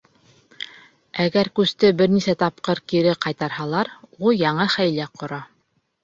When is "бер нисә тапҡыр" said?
1.99-2.81